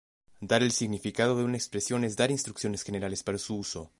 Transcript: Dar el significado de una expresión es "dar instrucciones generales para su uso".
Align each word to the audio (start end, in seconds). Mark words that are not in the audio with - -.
Dar 0.41 0.63
el 0.63 0.71
significado 0.71 1.37
de 1.37 1.43
una 1.43 1.57
expresión 1.57 2.03
es 2.03 2.15
"dar 2.15 2.31
instrucciones 2.31 2.81
generales 2.81 3.21
para 3.21 3.37
su 3.37 3.55
uso". 3.57 3.87